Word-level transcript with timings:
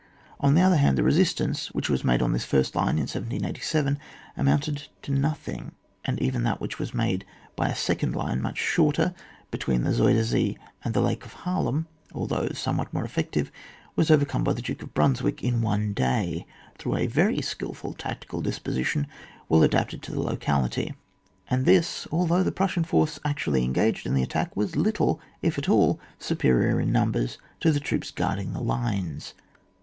On 0.39 0.55
the 0.55 0.61
other 0.63 0.77
hand, 0.77 0.97
the 0.97 1.03
resistance 1.03 1.67
which 1.73 1.87
was 1.87 2.03
made 2.03 2.23
on 2.23 2.31
this 2.33 2.43
first 2.43 2.75
line 2.75 2.95
in 2.97 3.03
1787 3.05 3.99
amounted 4.35 4.87
to 5.03 5.11
nothing, 5.11 5.73
and 6.03 6.19
even 6.19 6.41
that 6.41 6.59
which 6.59 6.79
was 6.79 6.91
made 6.91 7.23
by 7.55 7.67
a 7.69 7.75
second 7.75 8.15
line 8.15 8.41
much 8.41 8.57
shorter, 8.57 9.13
between 9.51 9.83
the 9.83 9.93
Zuyder 9.93 10.23
Zee 10.23 10.57
and 10.83 10.95
the 10.95 11.01
lake 11.03 11.23
of 11.23 11.33
Haarlem, 11.45 11.85
alUiough 12.15 12.55
somewhat 12.57 12.91
more 12.91 13.05
effective, 13.05 13.51
was 13.95 14.09
overcome 14.09 14.43
by 14.43 14.53
the 14.53 14.61
Duke 14.63 14.81
of 14.81 14.91
Bnmswick 14.95 15.41
in 15.43 15.61
one 15.61 15.93
day, 15.93 16.47
through 16.79 16.97
a 16.97 17.05
very 17.05 17.39
skilful 17.39 17.93
tactical 17.93 18.41
disposition 18.41 19.05
well 19.49 19.61
adapted 19.61 20.01
to 20.01 20.11
the 20.11 20.19
locality, 20.23 20.95
and 21.47 21.63
this 21.67 22.07
although 22.11 22.41
the 22.41 22.51
Prussian 22.51 22.83
force 22.83 23.19
actually 23.23 23.63
engaged 23.63 24.07
in 24.07 24.15
the 24.15 24.23
attack 24.23 24.57
was 24.57 24.75
little, 24.75 25.21
if 25.43 25.59
at 25.59 25.69
all, 25.69 25.99
superior 26.17 26.79
in 26.81 26.91
numbers 26.91 27.37
to 27.59 27.71
the 27.71 27.79
troops 27.79 28.09
guarding 28.09 28.53
the 28.53 28.63
lines. 28.63 29.35